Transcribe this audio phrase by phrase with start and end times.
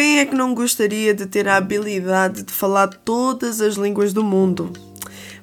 [0.00, 4.24] Quem é que não gostaria de ter a habilidade de falar todas as línguas do
[4.24, 4.72] mundo?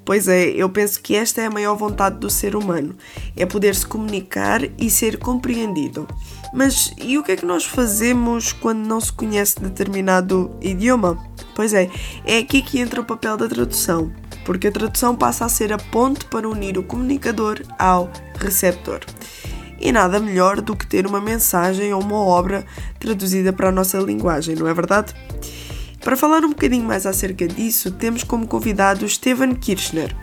[0.04, 2.96] Pois é, eu penso que esta é a maior vontade do ser humano:
[3.36, 6.08] é poder se comunicar e ser compreendido.
[6.52, 11.24] Mas e o que é que nós fazemos quando não se conhece determinado idioma?
[11.56, 11.88] Pois é,
[12.26, 14.12] é aqui que entra o papel da tradução,
[14.44, 19.02] porque a tradução passa a ser a ponte para unir o comunicador ao receptor.
[19.80, 22.66] E nada melhor do que ter uma mensagem ou uma obra
[23.00, 25.14] traduzida para a nossa linguagem, não é verdade?
[26.02, 30.16] Para falar um bocadinho mais acerca disso, temos como convidado Steven Kirchner.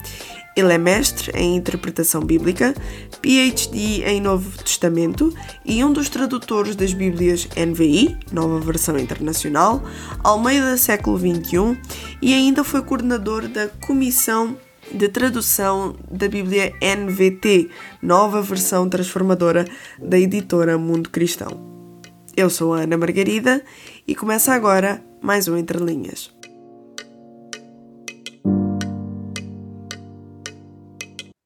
[0.55, 2.73] Ele é mestre em interpretação bíblica,
[3.21, 5.35] PhD em Novo Testamento
[5.65, 9.83] e um dos tradutores das Bíblias NVI, Nova Versão Internacional,
[10.23, 11.77] Almeida Século XXI
[12.21, 14.57] e ainda foi coordenador da Comissão
[14.91, 17.69] de tradução da Bíblia NVT,
[18.01, 19.65] nova versão transformadora
[19.99, 21.91] da editora Mundo Cristão.
[22.35, 23.63] Eu sou a Ana Margarida
[24.07, 26.33] e começa agora mais um Entre Linhas.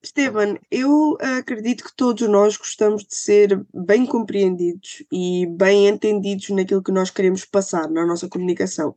[0.02, 6.84] Esteban, eu acredito que todos nós gostamos de ser bem compreendidos e bem entendidos naquilo
[6.84, 8.96] que nós queremos passar na nossa comunicação.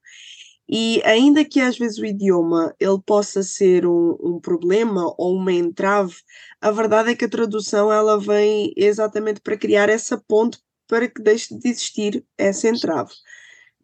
[0.75, 5.53] E ainda que às vezes o idioma ele possa ser um, um, problema ou uma
[5.53, 6.15] entrave,
[6.63, 11.23] a verdade é que a tradução ela vem exatamente para criar essa ponte para que
[11.23, 13.13] deixe de existir essa entrave.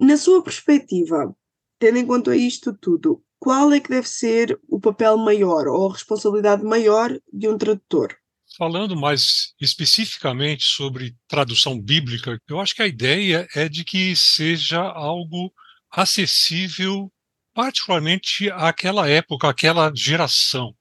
[0.01, 1.37] Na sua perspectiva,
[1.79, 5.93] tendo em conta isto tudo, qual é que deve ser o papel maior ou a
[5.93, 8.17] responsabilidade maior de um tradutor?
[8.57, 14.81] Falando mais especificamente sobre tradução bíblica, eu acho que a ideia é de que seja
[14.81, 15.53] algo
[15.91, 17.13] acessível
[17.55, 20.73] particularmente àquela época, àquela geração,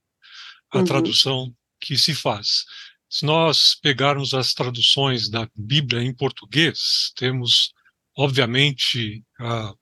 [0.72, 0.86] a uhum.
[0.86, 2.66] tradução que se faz.
[3.10, 7.74] Se nós pegarmos as traduções da Bíblia em português, temos,
[8.16, 9.74] obviamente, a,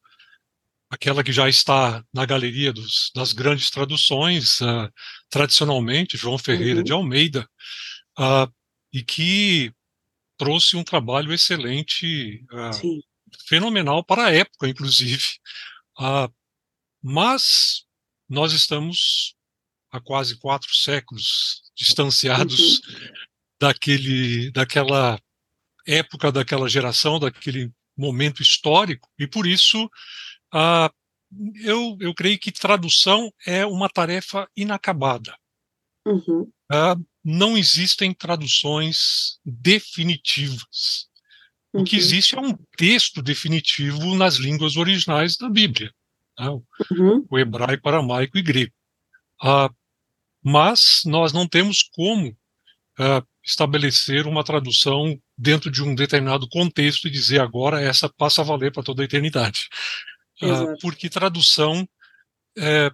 [0.89, 4.89] aquela que já está na galeria dos, das grandes traduções, uh,
[5.29, 6.83] tradicionalmente, João Ferreira uhum.
[6.83, 7.49] de Almeida,
[8.17, 8.49] uh,
[8.93, 9.73] e que
[10.37, 12.45] trouxe um trabalho excelente
[13.47, 15.23] fenomenal para a época, inclusive.
[15.97, 16.29] Ah,
[17.01, 17.85] mas
[18.27, 19.35] nós estamos
[19.91, 23.11] há quase quatro séculos distanciados uhum.
[23.59, 25.19] daquele, daquela
[25.85, 29.89] época, daquela geração, daquele momento histórico, e por isso
[30.51, 30.91] ah,
[31.63, 35.35] eu, eu creio que tradução é uma tarefa inacabada.
[36.05, 36.51] Uhum.
[36.71, 41.09] Ah, não existem traduções definitivas.
[41.75, 42.01] O que uhum.
[42.01, 45.91] existe é um texto definitivo nas línguas originais da Bíblia,
[46.39, 46.49] né?
[46.91, 47.25] uhum.
[47.29, 48.73] o hebraico, aramaico e grego.
[49.41, 49.69] Ah,
[50.43, 52.35] mas nós não temos como
[52.97, 58.45] ah, estabelecer uma tradução dentro de um determinado contexto e dizer agora essa passa a
[58.45, 59.67] valer para toda a eternidade.
[60.41, 61.87] Ah, porque tradução
[62.57, 62.91] é,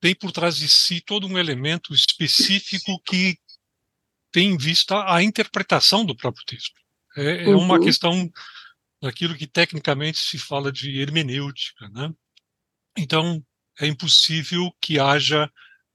[0.00, 3.36] tem por trás de si todo um elemento específico que
[4.30, 6.81] tem em vista a interpretação do próprio texto.
[7.16, 7.84] É, é uma uhum.
[7.84, 8.30] questão
[9.00, 12.12] daquilo que tecnicamente se fala de hermenêutica, né?
[12.96, 13.44] Então,
[13.80, 15.50] é impossível que haja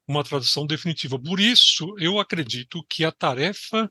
[0.07, 1.19] uma tradução definitiva.
[1.19, 3.89] Por isso, eu acredito que a tarefa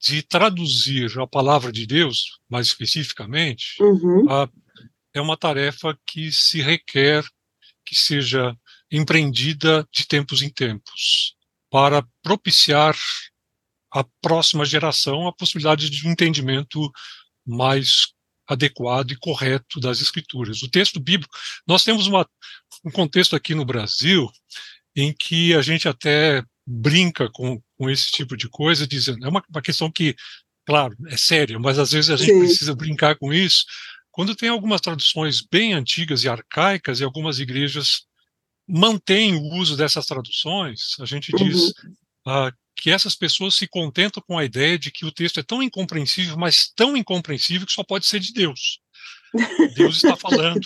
[0.00, 4.28] de traduzir a palavra de Deus, mais especificamente, uhum.
[4.28, 4.48] a,
[5.14, 7.24] é uma tarefa que se requer
[7.84, 8.56] que seja
[8.90, 11.36] empreendida de tempos em tempos,
[11.70, 12.96] para propiciar
[13.92, 16.90] à próxima geração a possibilidade de um entendimento
[17.46, 18.08] mais
[18.48, 20.62] adequado e correto das escrituras.
[20.62, 21.34] O texto bíblico,
[21.66, 22.26] nós temos uma,
[22.84, 24.30] um contexto aqui no Brasil
[24.94, 29.42] em que a gente até brinca com, com esse tipo de coisa, dizendo, é uma,
[29.48, 30.14] uma questão que,
[30.66, 32.38] claro, é séria, mas às vezes a gente Sim.
[32.40, 33.64] precisa brincar com isso,
[34.10, 38.02] quando tem algumas traduções bem antigas e arcaicas e algumas igrejas
[38.68, 41.94] mantêm o uso dessas traduções, a gente diz uhum.
[42.26, 45.62] ah, que essas pessoas se contentam com a ideia de que o texto é tão
[45.62, 48.80] incompreensível, mas tão incompreensível que só pode ser de Deus.
[49.76, 50.60] Deus está falando.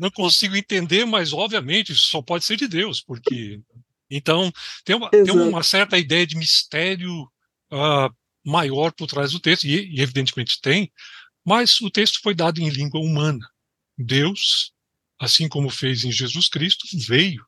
[0.00, 3.60] Não consigo entender, mas obviamente isso só pode ser de Deus, porque
[4.08, 4.52] então
[4.84, 7.22] tem uma, tem uma certa ideia de mistério
[7.72, 8.08] uh,
[8.44, 10.88] maior por trás do texto, e, e evidentemente tem,
[11.44, 13.44] mas o texto foi dado em língua humana.
[13.98, 14.70] Deus,
[15.18, 17.44] assim como fez em Jesus Cristo, veio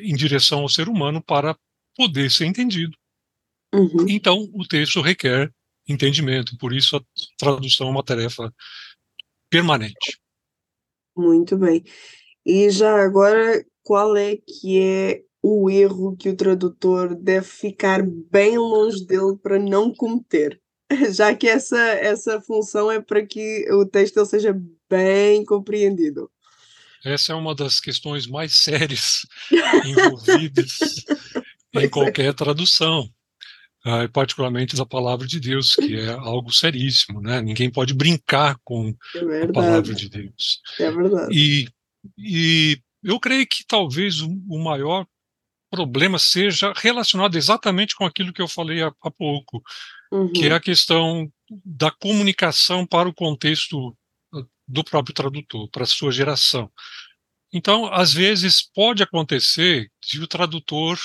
[0.00, 1.56] em direção ao ser humano para
[1.96, 2.96] poder ser entendido.
[3.74, 4.06] Uhum.
[4.08, 5.52] Então, o texto requer
[5.88, 7.02] entendimento, por isso a
[7.38, 8.52] tradução é uma tarefa
[9.48, 10.20] permanente.
[11.16, 11.84] Muito bem.
[12.44, 18.58] E já agora, qual é que é o erro que o tradutor deve ficar bem
[18.58, 20.60] longe dele para não cometer?
[21.14, 24.58] Já que essa, essa função é para que o texto seja
[24.88, 26.30] bem compreendido.
[27.04, 29.26] Essa é uma das questões mais sérias
[29.84, 30.78] envolvidas
[31.74, 31.88] em é.
[31.88, 33.08] qualquer tradução,
[33.86, 37.40] uh, particularmente da palavra de Deus, que é algo seríssimo, né?
[37.40, 40.60] Ninguém pode brincar com é a palavra de Deus.
[40.78, 41.32] É verdade.
[41.32, 41.68] E,
[42.18, 45.06] e eu creio que talvez o, o maior
[45.70, 49.62] problema seja relacionado exatamente com aquilo que eu falei há, há pouco,
[50.10, 50.32] uhum.
[50.32, 51.30] que é a questão
[51.64, 53.96] da comunicação para o contexto
[54.70, 56.70] do próprio tradutor, para a sua geração.
[57.52, 60.98] Então, às vezes, pode acontecer de o tradutor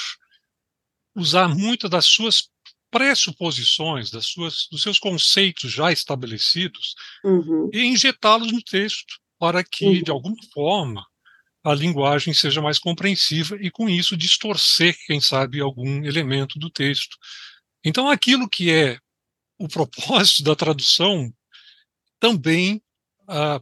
[1.16, 2.50] usar muito das suas
[2.92, 7.70] pressuposições, das suas, dos seus conceitos já estabelecidos uhum.
[7.74, 10.02] e injetá-los no texto, para que, uhum.
[10.04, 11.06] de alguma forma,
[11.64, 17.18] a linguagem seja mais compreensiva e, com isso, distorcer, quem sabe, algum elemento do texto.
[17.84, 19.00] Então, aquilo que é
[19.58, 21.34] o propósito da tradução
[22.20, 22.82] também
[23.28, 23.62] ah,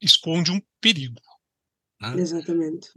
[0.00, 1.20] esconde um perigo.
[2.00, 2.14] Né?
[2.20, 2.88] Exatamente.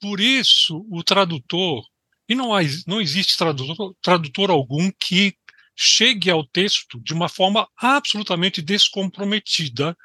[0.00, 1.84] Por isso, o tradutor,
[2.28, 5.36] e não, há, não existe tradutor, tradutor algum que
[5.76, 9.96] chegue ao texto de uma forma absolutamente descomprometida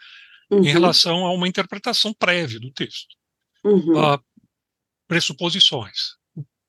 [0.50, 0.60] uhum.
[0.60, 3.16] em relação a uma interpretação prévia do texto.
[3.64, 3.94] Uhum.
[3.94, 4.24] Uh,
[5.08, 6.18] pressuposições.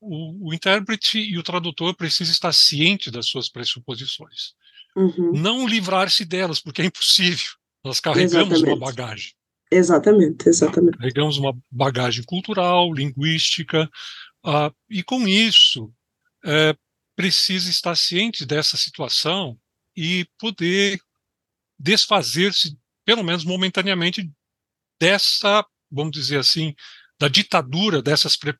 [0.00, 4.54] O, o, intérprete e o tradutor precisam estar cientes das suas pressuposições.
[4.96, 5.32] Uhum.
[5.34, 7.59] Não livrar-se delas, porque é impossível.
[7.84, 8.66] Nós carregamos Exatamente.
[8.66, 9.32] uma bagagem.
[9.70, 10.98] Exatamente, exatamente.
[10.98, 13.88] Carregamos uma bagagem cultural, linguística,
[14.44, 15.92] uh, e com isso
[16.44, 16.74] é,
[17.14, 19.58] precisa estar ciente dessa situação
[19.96, 20.98] e poder
[21.78, 24.30] desfazer-se, pelo menos momentaneamente,
[25.00, 26.74] dessa, vamos dizer assim,
[27.18, 28.54] da ditadura dessas pre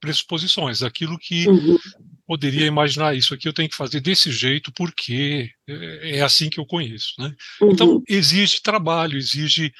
[0.00, 1.78] pressuposições, aquilo que uhum.
[2.26, 6.58] Poderia imaginar isso aqui eu tenho que fazer desse jeito porque é, é assim que
[6.58, 7.34] eu conheço, né?
[7.60, 7.72] Uhum.
[7.72, 9.72] Então exige trabalho, exige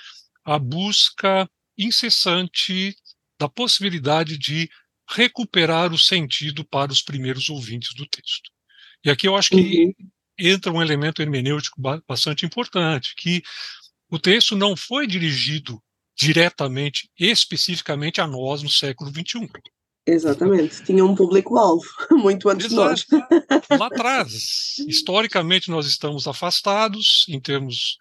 [0.45, 2.95] a busca incessante
[3.39, 4.69] da possibilidade de
[5.11, 8.51] recuperar o sentido para os primeiros ouvintes do texto.
[9.05, 9.93] E aqui eu acho que uhum.
[10.39, 13.43] entra um elemento hermenêutico bastante importante, que
[14.11, 15.83] o texto não foi dirigido
[16.17, 19.51] diretamente, especificamente a nós no século XXI.
[20.07, 23.07] Exatamente, tinha um público-alvo muito antes Exato.
[23.07, 23.81] de nós.
[23.81, 27.97] Lá atrás, historicamente, nós estamos afastados em termos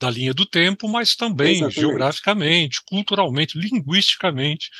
[0.00, 1.80] da linha do tempo, mas também Exatamente.
[1.80, 4.70] geograficamente, culturalmente, linguisticamente,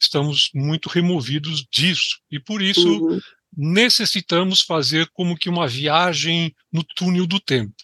[0.00, 2.18] estamos muito removidos disso.
[2.30, 3.20] E por isso uhum.
[3.56, 7.74] necessitamos fazer como que uma viagem no túnel do tempo.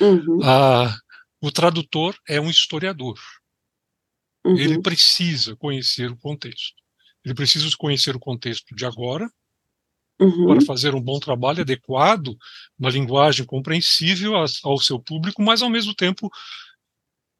[0.00, 0.40] Uhum.
[0.42, 0.94] Ah,
[1.40, 3.18] o tradutor é um historiador.
[4.44, 4.58] Uhum.
[4.58, 6.74] Ele precisa conhecer o contexto.
[7.26, 9.28] Ele precisa conhecer o contexto de agora,
[10.20, 10.46] uhum.
[10.46, 12.38] para fazer um bom trabalho adequado,
[12.78, 16.30] uma linguagem compreensível ao seu público, mas ao mesmo tempo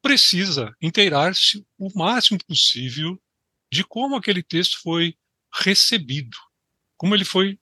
[0.01, 3.17] precisa inteirar-se o máximo possível
[3.71, 5.15] de como aquele texto foi
[5.53, 6.37] recebido,
[6.97, 7.57] como ele foi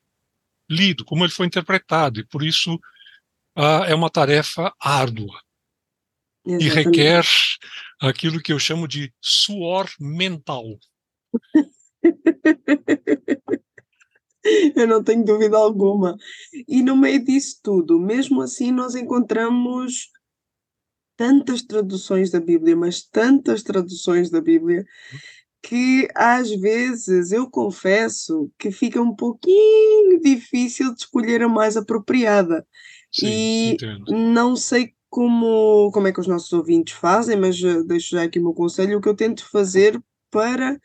[0.67, 2.79] lido, como ele foi interpretado, e por isso
[3.55, 5.39] ah, é uma tarefa árdua
[6.43, 6.65] Exatamente.
[6.65, 7.23] e requer
[8.01, 10.65] aquilo que eu chamo de suor mental.
[14.75, 16.15] Eu não tenho dúvida alguma.
[16.67, 20.09] E no meio disso tudo, mesmo assim, nós encontramos
[21.17, 24.85] tantas traduções da Bíblia, mas tantas traduções da Bíblia,
[25.63, 32.67] que às vezes eu confesso que fica um pouquinho difícil de escolher a mais apropriada.
[33.11, 34.11] Sim, e entendo.
[34.11, 38.37] não sei como, como é que os nossos ouvintes fazem, mas eh, deixo já aqui
[38.37, 39.99] o meu conselho, o que eu tento fazer
[40.29, 40.77] para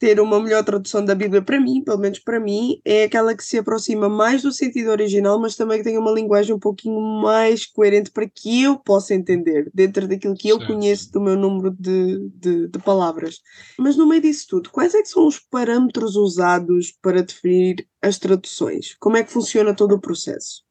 [0.00, 3.44] ter uma melhor tradução da Bíblia para mim, pelo menos para mim, é aquela que
[3.44, 7.66] se aproxima mais do sentido original, mas também que tenha uma linguagem um pouquinho mais
[7.66, 10.62] coerente para que eu possa entender, dentro daquilo que certo.
[10.62, 13.40] eu conheço do meu número de, de, de, palavras.
[13.78, 18.18] Mas no meio disso tudo, quais é que são os parâmetros usados para definir as
[18.18, 18.96] traduções?
[18.98, 20.62] Como é que funciona todo o processo?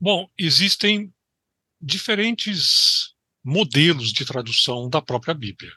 [0.00, 1.12] Bom, existem
[1.78, 5.72] diferentes modelos de tradução da própria Bíblia.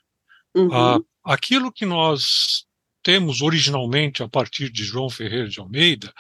[0.56, 0.74] Uhum.
[0.74, 2.66] Ah, aquilo que nós
[3.04, 6.14] temos originalmente a partir de João Ferreira de Almeida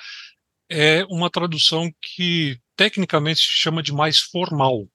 [0.69, 4.87] é uma tradução que tecnicamente se chama de mais formal,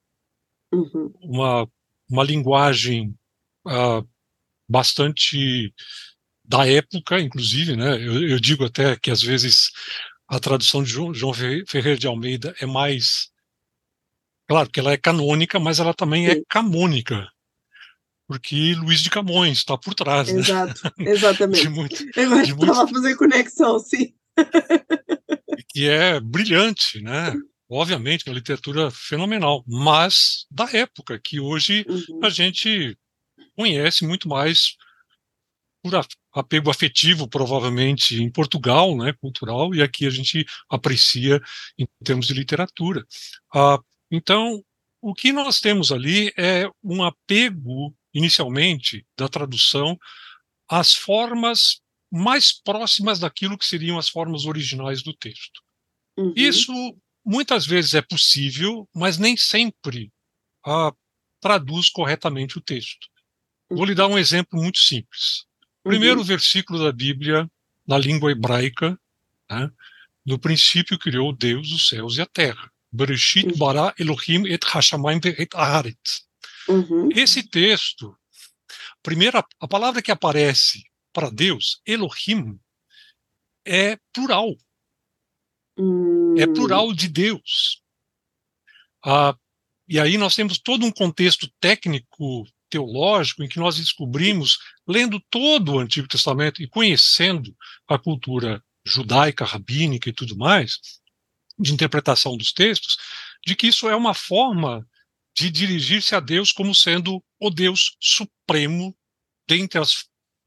[0.73, 1.13] uhum.
[1.21, 1.69] uma,
[2.11, 3.15] uma linguagem
[3.67, 4.07] uh,
[4.69, 5.73] bastante
[6.45, 7.95] da época, inclusive, né?
[7.95, 9.71] Eu, eu, digo até que às vezes
[10.27, 13.31] a tradução de João, João Ferreira de Almeida é mais,
[14.49, 17.29] claro que ela é canônica, mas ela também é é camônica
[18.29, 20.41] porque Luiz de Camões está por trás, né?
[20.41, 21.63] Exato, exatamente.
[21.63, 22.73] de muito, Eu estava muito...
[22.73, 24.15] a fazer conexão, sim.
[25.71, 27.35] que é brilhante, né?
[27.71, 32.21] obviamente, uma literatura fenomenal, mas da época, que hoje Uhum.
[32.25, 32.97] a gente
[33.55, 34.77] conhece muito mais
[35.83, 36.01] por
[36.33, 41.41] apego afetivo, provavelmente, em Portugal, né, cultural, e aqui a gente aprecia
[41.79, 43.05] em termos de literatura.
[43.55, 43.79] Ah,
[44.11, 44.63] então,
[45.01, 49.99] o que nós temos ali é um apego, inicialmente, da tradução
[50.69, 55.61] às formas mais próximas daquilo que seriam as formas originais do texto.
[56.19, 56.33] Uhum.
[56.37, 56.73] Isso
[57.25, 60.11] muitas vezes é possível, mas nem sempre
[60.67, 60.93] ah,
[61.41, 63.07] traduz corretamente o texto.
[63.71, 65.45] Vou lhe dar um exemplo muito simples.
[65.85, 66.25] Primeiro Uhum.
[66.25, 67.49] versículo da Bíblia,
[67.87, 68.99] na língua hebraica,
[69.51, 69.71] né?
[70.27, 72.71] no princípio criou Deus os céus e a terra.
[72.91, 73.57] Bereshit Uhum.
[73.59, 76.27] bara Elohim et hashamayim et haaretz.
[76.69, 77.09] Uhum.
[77.13, 78.17] Esse texto,
[79.03, 80.83] primeira, a palavra que aparece
[81.13, 82.59] para Deus, Elohim,
[83.65, 84.55] é plural,
[85.79, 86.53] é Hum.
[86.53, 87.83] plural de Deus.
[89.05, 89.37] Ah,
[89.89, 95.73] e aí nós temos todo um contexto técnico teológico em que nós descobrimos, lendo todo
[95.75, 97.57] o Antigo Testamento e conhecendo
[97.87, 100.79] a cultura judaica, rabínica e tudo mais,
[101.59, 102.97] de interpretação dos textos,
[103.47, 104.87] de que isso é uma forma
[105.39, 108.95] de dirigir-se a Deus como sendo o Deus supremo
[109.49, 110.05] dentre as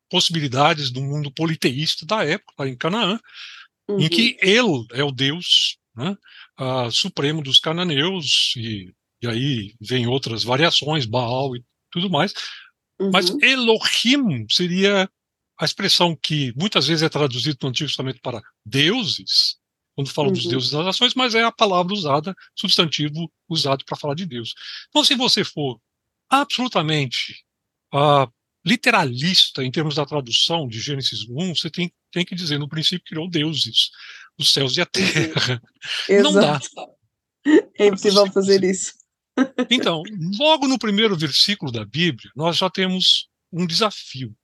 [0.10, 3.20] possibilidades do mundo politeísta da época, lá em Canaã,
[3.90, 4.00] Uhum.
[4.00, 6.16] em que ele é o Deus né,
[6.58, 12.34] ah, supremo dos cananeus, e, e aí vem outras variações, Baal e tudo mais,
[13.12, 13.40] mas Uhum.
[13.42, 15.10] Elohim seria
[15.60, 19.58] a expressão que muitas vezes é traduzida no Antigo Testamento para deuses,
[19.96, 20.52] quando fala dos Uhum.
[20.52, 24.54] deuses das nações, mas é a palavra usada, substantivo usado para falar de Deus.
[24.90, 25.80] Então, se você for
[26.30, 27.44] absolutamente
[27.94, 28.28] ah,
[28.66, 33.06] literalista em termos da tradução de Gênesis 1, você tem, tem que dizer, no princípio
[33.06, 33.90] criou deuses,
[34.38, 35.62] os céus e a terra.
[36.24, 36.60] Não dá.
[36.60, 36.70] Exato.
[37.78, 38.94] É impossível fazer isso.
[39.70, 40.04] Então,
[40.40, 44.36] logo no primeiro versículo da Bíblia, nós já temos um desafio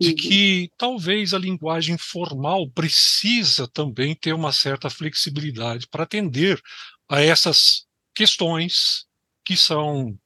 [0.00, 0.16] de Uhum.
[0.16, 6.60] que talvez a linguagem formal precisa também ter uma certa flexibilidade para atender
[7.08, 9.06] a essas questões
[9.44, 10.18] que são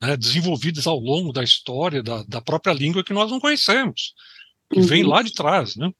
[0.00, 4.14] né, desenvolvidas ao longo da história da, da própria língua que nós não conhecemos,
[4.72, 5.10] que vem Uhum.
[5.10, 5.90] lá de trás, né?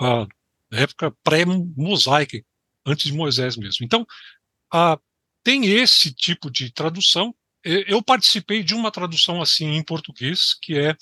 [0.00, 0.26] A
[0.72, 2.42] época pré-mosaica,
[2.86, 3.84] antes de Moisés mesmo.
[3.84, 4.06] Então,
[4.72, 4.98] a,
[5.42, 7.34] tem esse tipo de tradução.
[7.64, 10.96] Eu participei de uma tradução assim em português, que é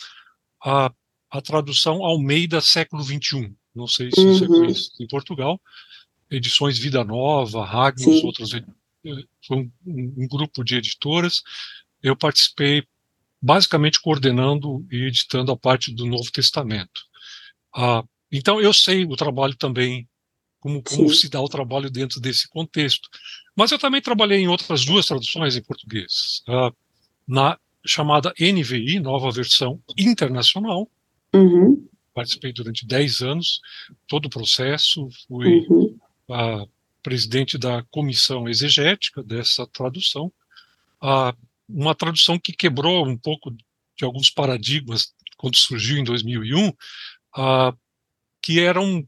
[0.64, 0.90] a,
[1.30, 3.52] a tradução Almeida século XXI.
[3.74, 4.60] Não sei se isso é Uhum.
[4.60, 5.60] conhecido em Portugal.
[6.30, 8.26] Edições Vida Nova, Ragnos, Sim.
[8.26, 8.52] outras.
[8.54, 8.64] eh,
[9.46, 11.42] Foi um, um- grupo de editoras.
[12.02, 12.84] Eu participei
[13.40, 17.02] basicamente coordenando e editando a parte do Novo Testamento.
[17.72, 18.02] Ah,
[18.32, 20.08] então, eu sei o trabalho também,
[20.58, 23.08] como, como se dá o trabalho dentro desse contexto.
[23.54, 26.42] Mas eu também trabalhei em outras duas traduções em português.
[26.48, 26.72] Ah,
[27.28, 30.90] na chamada NVI, Nova Versão Internacional,
[31.36, 31.88] Uhum.
[32.14, 33.60] participei durante 10 anos,
[34.08, 35.98] todo o processo, fui Uhum.
[36.30, 36.66] a
[37.02, 40.32] presidente da comissão exegética dessa tradução,
[41.00, 41.34] a
[41.68, 46.72] uma tradução que quebrou um pouco de alguns paradigmas quando surgiu em 2001,
[47.36, 47.74] a
[48.42, 49.06] que eram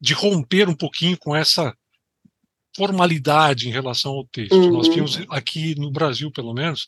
[0.00, 1.76] de romper um pouquinho com essa
[2.76, 4.54] formalidade em relação ao texto.
[4.54, 4.72] Uhum.
[4.72, 6.86] Nós tínhamos aqui no Brasil, pelo menos,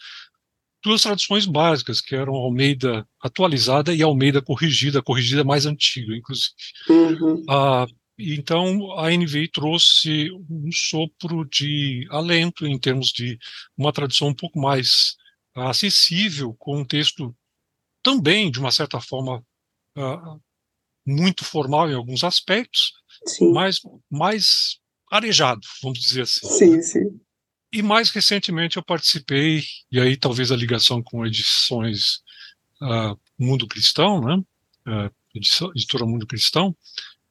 [0.87, 6.55] duas traduções básicas, que eram Almeida atualizada e Almeida corrigida, a corrigida mais antiga, inclusive.
[6.89, 7.43] Uhum.
[7.51, 13.37] Ah, então, a NVI trouxe um sopro de alento em termos de
[13.77, 15.17] uma tradução um pouco mais
[15.55, 17.35] acessível, com um texto
[18.01, 19.45] também, de uma certa forma,
[19.97, 20.37] ah,
[21.05, 22.93] muito formal em alguns aspectos,
[23.27, 23.53] Sim.
[23.53, 24.79] mas mais
[25.11, 26.47] arejado, vamos dizer assim.
[26.47, 27.21] Sim, sim.
[27.77, 32.21] E mais recentemente eu participei, e aí talvez a ligação com edições
[32.81, 34.43] ah, Mundo Cristão, né?
[34.87, 36.75] Ah, edição- editora Mundo Cristão,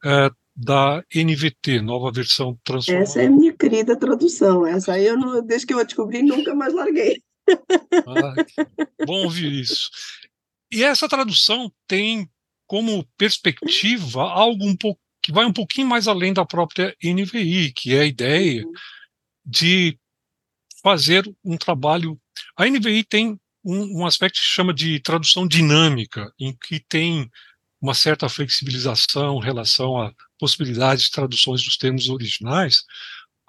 [0.03, 3.03] ah, da NVT, nova versão transformada.
[3.03, 4.65] Essa é a minha querida tradução.
[4.67, 7.23] Essa aí eu não, desde que eu a descobri, nunca mais larguei.
[7.49, 8.35] Ah,
[9.05, 9.89] bom ouvir isso.
[10.71, 12.29] E essa tradução tem
[12.67, 17.95] como perspectiva algo um pouco que vai um pouquinho mais além da própria NVI, que
[17.95, 18.71] é a ideia Uhum.
[19.43, 19.97] de
[20.85, 22.15] fazer um trabalho.
[22.55, 27.27] A NVI tem um, um aspecto que se chama de tradução dinâmica, em que tem
[27.81, 32.83] uma certa flexibilização em relação a possibilidades de traduções dos termos originais,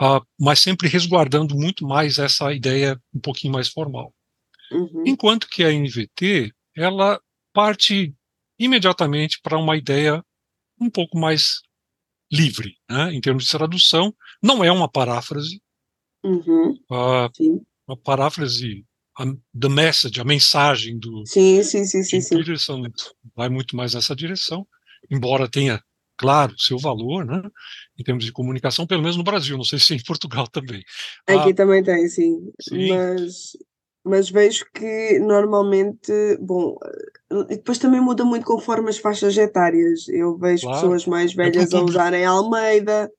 [0.00, 4.14] ah, mas sempre resguardando muito mais essa ideia um pouquinho mais formal.
[4.72, 5.04] Uhum.
[5.06, 7.20] Enquanto que a NVT, ela
[7.52, 8.14] parte
[8.58, 10.24] imediatamente para uma ideia
[10.80, 11.60] um pouco mais
[12.32, 14.14] livre, né, em termos de tradução.
[14.42, 15.60] Não é uma paráfrase.
[16.26, 16.74] Uhum.
[16.90, 18.84] Uh, uma paráfrase,
[19.16, 19.24] a,
[19.58, 22.36] the message, a mensagem do sim, sim, sim, sim, sim.
[22.36, 22.82] Peterson
[23.34, 24.66] vai muito mais nessa direção,
[25.08, 25.80] embora tenha,
[26.16, 27.40] claro, seu valor, né,
[27.96, 30.82] em termos de comunicação, pelo menos no Brasil, não sei se em Portugal também.
[31.28, 32.50] Aqui ah, também tem, sim.
[32.60, 32.88] sim.
[32.88, 33.52] Mas
[34.06, 36.76] mas vejo que normalmente, bom,
[37.48, 40.08] depois também muda muito conforme as faixas etárias.
[40.08, 40.80] Eu vejo claro.
[40.80, 43.10] pessoas mais é velhas é a usarem Almeida,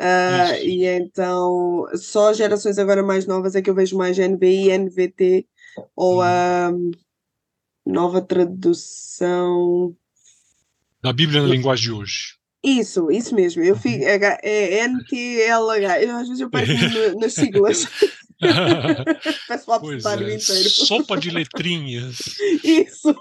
[0.00, 5.46] uh, e então só gerações agora mais novas é que eu vejo mais NBI, NVT
[5.96, 6.90] ou a hum.
[7.86, 9.96] nova tradução
[11.02, 12.42] da Bíblia na linguagem de hoje.
[12.62, 13.60] Isso, isso mesmo.
[13.60, 16.00] Eu fico, é, é NTLH.
[16.00, 16.72] Eu, às vezes eu perco
[17.18, 17.88] nas siglas.
[19.48, 20.70] Peço o é, inteiro.
[20.70, 22.18] Sopa de letrinhas.
[22.62, 23.14] Isso.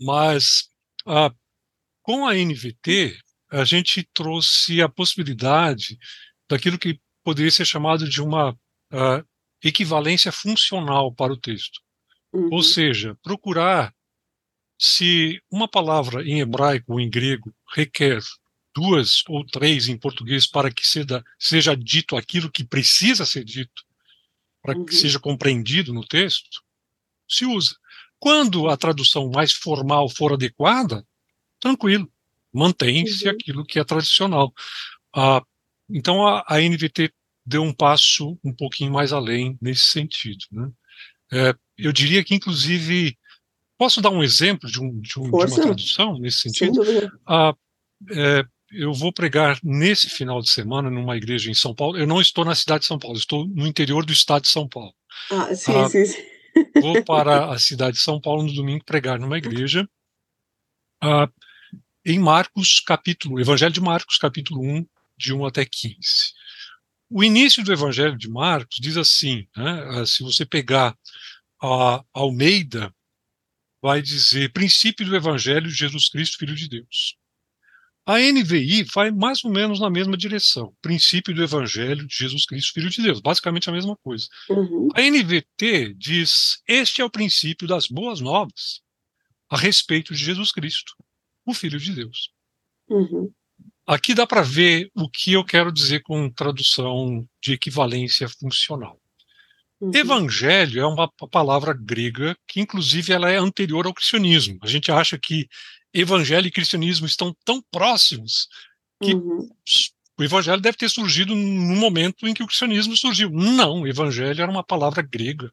[0.00, 0.68] Mas
[1.06, 1.32] ah,
[2.02, 3.16] com a NVT,
[3.50, 5.98] a gente trouxe a possibilidade
[6.48, 8.56] daquilo que poderia ser chamado de uma
[8.92, 9.24] ah,
[9.62, 11.80] equivalência funcional para o texto.
[12.32, 12.48] Uhum.
[12.52, 13.94] Ou seja, procurar
[14.78, 18.20] se uma palavra em hebraico ou em grego requer
[18.74, 23.84] duas ou três em português para que seja, seja dito aquilo que precisa ser dito,
[24.62, 24.84] para uhum.
[24.84, 26.62] que seja compreendido no texto,
[27.28, 27.76] se usa.
[28.18, 31.06] Quando a tradução mais formal for adequada,
[31.58, 32.10] tranquilo,
[32.52, 33.32] mantém-se uhum.
[33.32, 34.52] aquilo que é tradicional.
[35.14, 35.42] Ah,
[35.88, 37.12] então a, a, NVT
[37.44, 40.44] deu um passo um pouquinho mais além nesse sentido.
[40.52, 40.70] Né?
[41.32, 43.16] É, eu diria que, inclusive,
[43.78, 46.82] posso dar um exemplo de, um, de, um, de uma tradução nesse sentido?
[47.26, 47.54] Ah,
[48.10, 51.98] é, eu vou pregar nesse final de semana numa igreja em São Paulo.
[51.98, 54.68] Eu não estou na cidade de São Paulo, estou no interior do estado de São
[54.68, 54.94] Paulo.
[55.30, 56.22] Ah, sim, ah, sim, sim.
[56.80, 59.88] Vou para a cidade de São Paulo no domingo pregar numa igreja.
[61.02, 61.28] Ah,
[62.04, 65.98] em Marcos, capítulo, Evangelho de Marcos, capítulo 1, de 1 até 15.
[67.10, 70.96] O início do Evangelho de Marcos diz assim: né, ah, se você pegar
[71.62, 72.94] a Almeida,
[73.82, 77.16] vai dizer princípio do Evangelho de Jesus Cristo, Filho de Deus.
[78.06, 80.74] A NVI vai mais ou menos na mesma direção.
[80.80, 83.20] Princípio do Evangelho de Jesus Cristo, Filho de Deus.
[83.20, 84.26] Basicamente a mesma coisa.
[84.48, 84.88] Uhum.
[84.94, 88.80] A NVT diz: Este é o princípio das boas novas
[89.50, 90.94] a respeito de Jesus Cristo,
[91.50, 92.30] o Filho de Deus.
[92.88, 93.32] Uhum.
[93.86, 99.00] Aqui dá para ver o que eu quero dizer com tradução de equivalência funcional.
[99.80, 99.90] Uhum.
[99.94, 104.58] Evangelho é uma palavra grega que, inclusive, ela é anterior ao cristianismo.
[104.62, 105.48] A gente acha que
[105.92, 108.46] evangelho e cristianismo estão tão próximos
[109.02, 109.48] que uhum.
[110.18, 113.30] o evangelho deve ter surgido no momento em que o cristianismo surgiu.
[113.30, 115.50] Não, evangelho era uma palavra grega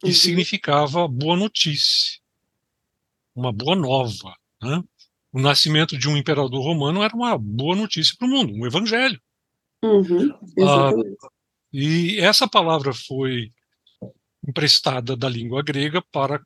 [0.00, 0.14] que uhum.
[0.14, 2.20] significava boa notícia,
[3.34, 4.34] uma boa nova.
[4.62, 4.82] Né?
[5.32, 9.20] O nascimento de um imperador romano era uma boa notícia para o mundo, um evangelho.
[9.82, 10.30] Uhum.
[10.66, 10.90] Ah,
[11.72, 13.52] e essa palavra foi
[14.46, 16.44] emprestada da língua grega para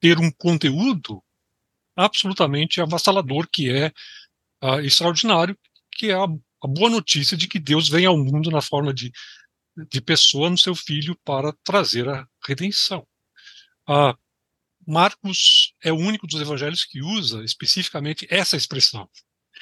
[0.00, 1.22] ter um conteúdo
[1.94, 3.92] absolutamente avassalador, que é
[4.62, 5.56] uh, extraordinário,
[5.92, 9.12] que é a, a, boa notícia de que Deus vem ao mundo na forma de,
[9.90, 13.06] de pessoa no seu filho para trazer a redenção.
[13.88, 14.16] Uh,
[14.86, 19.08] Marcos é o único dos evangelhos que usa especificamente essa expressão,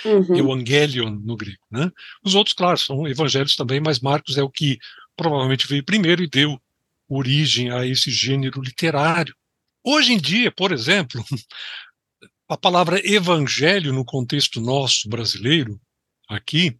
[0.04, 0.36] uhum.
[0.36, 1.62] evangelion no grego.
[1.70, 1.90] Né?
[2.24, 4.78] Os outros, claro, são evangelhos também, mas Marcos é o que
[5.16, 6.60] provavelmente veio primeiro e deu
[7.08, 9.34] origem a esse gênero literário.
[9.82, 11.24] Hoje em dia, por exemplo,
[12.48, 15.80] a palavra evangelho no contexto nosso brasileiro
[16.28, 16.78] aqui,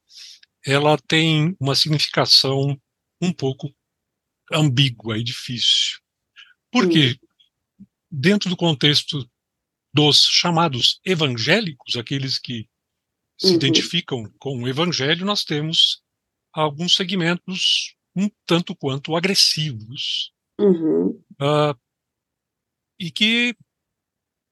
[0.64, 2.80] ela tem uma significação
[3.20, 3.74] um pouco
[4.52, 5.98] ambígua e difícil.
[6.70, 7.18] Porque
[8.10, 9.28] dentro do contexto
[9.92, 12.68] dos chamados evangélicos, aqueles que
[13.38, 13.54] se uhum.
[13.54, 16.02] identificam com o evangelho, nós temos
[16.52, 21.10] alguns segmentos um tanto quanto agressivos uhum.
[21.40, 21.78] uh,
[22.98, 23.56] e que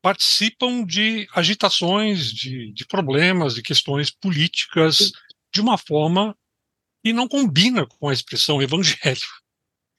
[0.01, 5.11] participam de agitações, de, de problemas, de questões políticas,
[5.53, 6.37] de uma forma
[7.05, 9.21] que não combina com a expressão evangelho.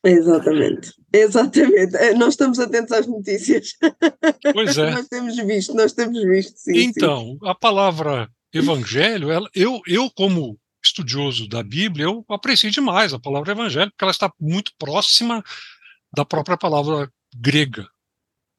[0.03, 1.95] Exatamente, exatamente.
[1.97, 3.73] É, nós estamos atentos às notícias.
[4.53, 4.91] Pois é.
[4.95, 6.77] nós temos visto, nós temos visto, sim.
[6.77, 7.49] Então, sim.
[7.49, 13.51] a palavra evangelho, ela, eu, eu, como estudioso da Bíblia, eu aprecio demais a palavra
[13.51, 15.43] evangelho, porque ela está muito próxima
[16.13, 17.87] da própria palavra grega.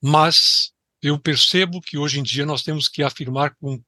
[0.02, 0.72] Mas
[1.02, 3.82] eu percebo que hoje em dia nós temos que afirmar com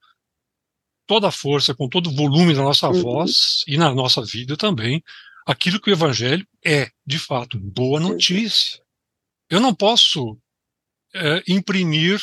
[1.07, 3.03] toda a força, com todo o volume da nossa uhum.
[3.03, 5.03] voz e na nossa vida também,
[5.47, 8.81] aquilo que o Evangelho é, de fato, boa notícia.
[9.51, 10.39] Eu não posso
[11.15, 12.21] é, imprimir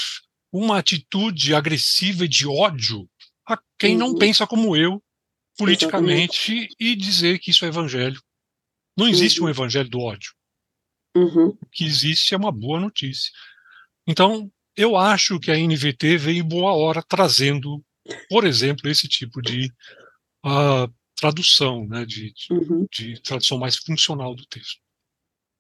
[0.52, 3.08] uma atitude agressiva e de ódio
[3.48, 4.00] a quem uhum.
[4.00, 5.02] não pensa como eu
[5.58, 8.22] politicamente e dizer que isso é evangelho.
[8.98, 9.48] Não existe uhum.
[9.48, 10.34] um evangelho do ódio.
[11.16, 11.58] Uhum.
[11.62, 13.32] O que existe é uma boa notícia.
[14.08, 17.84] Então, eu acho que a NVT veio em boa hora trazendo,
[18.30, 19.72] por exemplo, esse tipo de
[20.46, 22.88] uh, tradução, né, de, de, uhum.
[22.92, 24.80] de, tradução mais funcional do texto.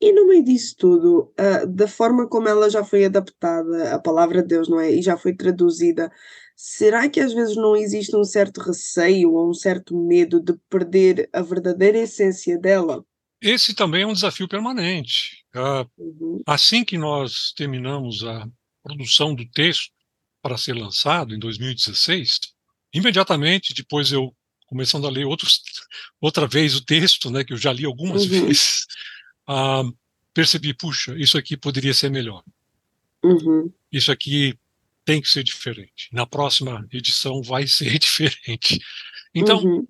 [0.02, 4.42] E no meio disso tudo, uh, da forma como ela já foi adaptada, a palavra
[4.42, 4.92] de Deus, não é?
[4.92, 6.10] E já foi traduzida,
[6.56, 11.30] será que às vezes não existe um certo receio ou um certo medo de perder
[11.34, 13.04] a verdadeira essência dela?
[13.42, 15.46] Esse também é um desafio permanente.
[15.54, 16.42] Uh, uhum.
[16.46, 18.48] Assim que nós terminamos a
[18.82, 19.92] produção do texto
[20.42, 22.40] para ser lançado em 2016,
[22.94, 24.34] imediatamente depois eu
[24.70, 25.62] começando a ler outros,
[26.22, 28.30] outra vez o texto, né, que eu já li algumas uhum.
[28.30, 28.86] vezes,
[29.50, 29.92] uh,
[30.32, 32.44] percebi, puxa, isso aqui poderia ser melhor.
[33.24, 33.74] Uhum.
[33.92, 34.58] Isso aqui
[35.04, 36.08] tem que ser diferente.
[36.14, 38.80] Na próxima edição vai ser diferente.
[39.34, 39.88] Então, uhum.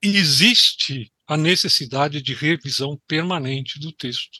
[0.00, 4.38] existe a necessidade de revisão permanente do texto.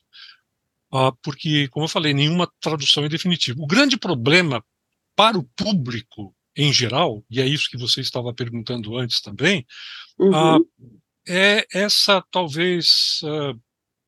[0.93, 3.61] Uh, porque, como eu falei, nenhuma tradução é definitiva.
[3.61, 4.65] O grande problema
[5.17, 9.67] para o público em geral, e é isso que você estava perguntando antes também,
[10.19, 10.59] uhum.
[10.59, 10.71] uh,
[11.27, 13.59] é essa talvez uh,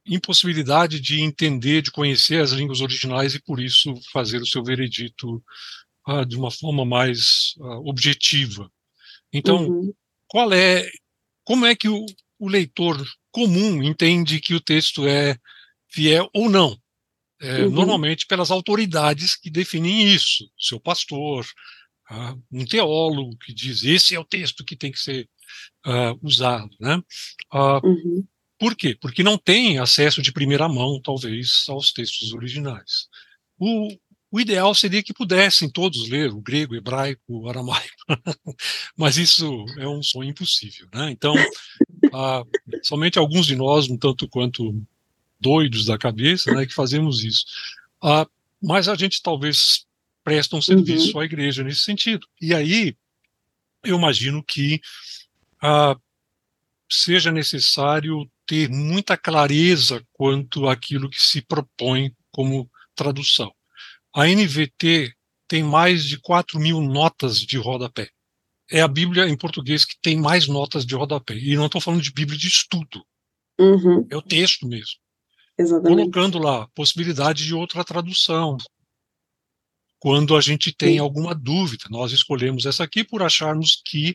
[0.06, 5.42] impossibilidade de entender, de conhecer as línguas originais e por isso fazer o seu veredito
[6.06, 7.54] uh, de uma forma mais
[7.84, 8.70] objetiva.
[9.32, 9.94] Então, uhum.
[10.28, 10.88] qual é,
[11.44, 12.04] como é que o,
[12.38, 13.02] o, leitor
[13.32, 15.36] comum entende que o texto é
[15.88, 16.78] fiel ou não?
[17.40, 17.70] É, uhum.
[17.70, 21.44] Normalmente pelas autoridades que definem isso, seu pastor,
[22.10, 25.28] uh, um teólogo que diz esse é o texto que tem que ser
[25.86, 26.96] uh, usado, né?
[27.52, 28.26] Uh, uhum.
[28.58, 28.96] Por quê?
[29.00, 33.08] Porque não tem acesso de primeira mão, talvez, aos textos originais.
[33.58, 33.88] O,
[34.30, 37.94] o ideal seria que pudessem todos ler o grego, o hebraico, o aramaico,
[38.96, 41.10] mas isso é um sonho impossível, né?
[41.10, 41.34] Então,
[42.82, 44.82] somente alguns de nós, um tanto quanto
[45.38, 47.44] doidos da cabeça, né, que fazemos isso.
[48.62, 49.84] mas a gente talvez
[50.24, 51.20] prestam serviço uhum.
[51.20, 52.26] à igreja nesse sentido.
[52.40, 52.96] E aí,
[53.84, 54.80] eu imagino que
[55.62, 55.96] ah,
[56.90, 63.52] seja necessário ter muita clareza quanto àquilo que se propõe como tradução.
[64.14, 65.12] A NVT
[65.46, 68.08] tem mais de 4 mil notas de rodapé.
[68.70, 71.36] É a Bíblia em português que tem mais notas de rodapé.
[71.36, 73.04] E não estou falando de Bíblia de estudo.
[73.58, 74.06] Uhum.
[74.10, 74.98] É o texto mesmo.
[75.58, 75.96] Exatamente.
[75.96, 78.56] Colocando lá possibilidade de outra tradução,
[80.04, 81.86] quando a gente tem alguma dúvida.
[81.88, 84.14] Nós escolhemos essa aqui por acharmos que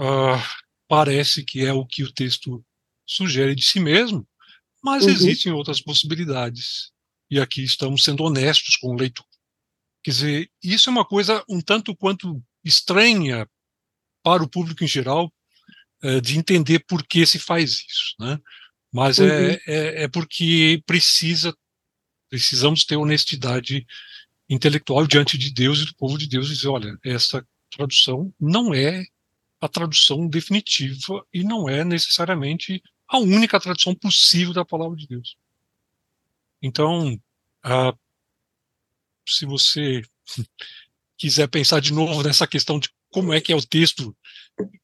[0.00, 0.42] uh,
[0.88, 2.64] parece que é o que o texto
[3.04, 4.26] sugere de si mesmo,
[4.82, 5.10] mas uhum.
[5.10, 6.92] existem outras possibilidades.
[7.30, 9.26] E aqui estamos sendo honestos com o leitor.
[10.02, 13.46] Quer dizer, isso é uma coisa um tanto quanto estranha
[14.22, 15.30] para o público em geral
[16.02, 18.40] uh, de entender por que se faz isso, né?
[18.90, 19.28] Mas é, uhum.
[19.28, 21.54] é, é, é porque precisa
[22.30, 23.86] precisamos ter honestidade
[24.52, 29.04] intelectual diante de Deus e do povo de Deus dizer, olha, essa tradução não é
[29.60, 35.36] a tradução definitiva e não é necessariamente a única tradução possível da palavra de Deus.
[36.60, 37.18] Então,
[37.62, 37.94] ah,
[39.26, 40.02] se você
[41.16, 44.16] quiser pensar de novo nessa questão de como é que é o texto,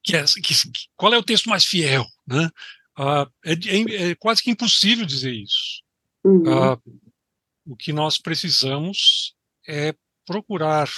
[0.03, 0.55] que é, que,
[0.97, 2.49] qual é o texto mais fiel, né?
[2.97, 5.83] Ah, é, é, é, quase que impossível dizer isso.
[6.25, 6.53] Uhum.
[6.53, 6.79] Ah,
[7.67, 9.37] o que nós precisamos
[9.69, 9.95] é
[10.27, 10.89] procurar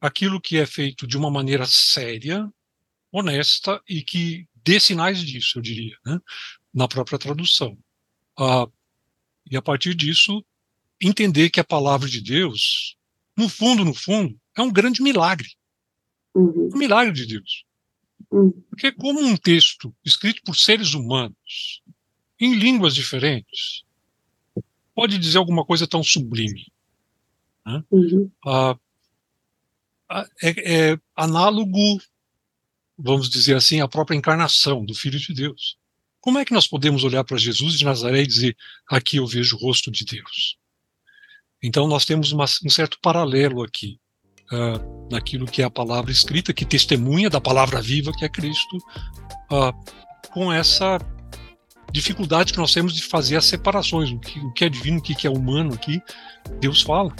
[0.00, 2.48] aquilo que é feito de uma maneira séria,
[3.10, 6.20] honesta e que dê sinais disso, eu diria, né?
[6.72, 7.76] na própria tradução.
[8.38, 8.68] Ah,
[9.50, 10.44] e a partir disso,
[11.00, 12.96] entender que a palavra de Deus,
[13.36, 15.48] no fundo, no fundo, é um grande milagre.
[16.34, 16.68] Uhum.
[16.72, 17.64] Um milagre de Deus.
[18.30, 18.52] Uhum.
[18.68, 21.82] Porque, como um texto escrito por seres humanos,
[22.38, 23.82] em línguas diferentes,
[24.94, 26.70] pode dizer alguma coisa tão sublime?
[27.66, 27.84] Né?
[27.90, 28.30] Uhum.
[28.44, 28.76] Ah,
[30.42, 32.00] é, é, análogo,
[32.98, 35.76] vamos dizer assim, à própria encarnação do Filho de Deus.
[36.20, 38.56] Como é que nós podemos olhar para Jesus de Nazaré e dizer:
[38.88, 40.56] aqui eu vejo o rosto de Deus?
[41.62, 43.98] Então nós temos uma, um certo paralelo aqui
[44.52, 48.76] uh, naquilo que é a palavra escrita, que testemunha da palavra viva que é Cristo,
[48.76, 49.72] uh,
[50.32, 50.98] com essa
[51.92, 55.02] dificuldade que nós temos de fazer as separações, o que, o que é divino, o
[55.02, 56.02] que é humano aqui,
[56.60, 57.14] Deus fala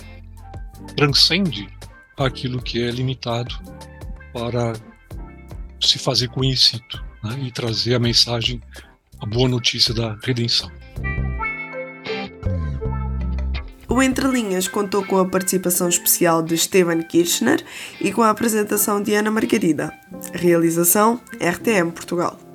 [0.96, 1.68] transcende
[2.16, 3.54] aquilo que é limitado
[4.32, 4.74] para
[5.80, 8.60] se fazer conhecido né, e trazer a mensagem,
[9.18, 10.70] a boa notícia da redenção.
[13.88, 17.64] O Entre Linhas contou com a participação especial de Steven Kirchner
[18.00, 19.92] e com a apresentação de Ana Margarida.
[20.32, 22.49] Realização RTM Portugal.